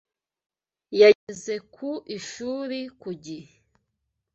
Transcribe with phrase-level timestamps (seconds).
[1.01, 3.51] Yageze ku ishuri ku gihe.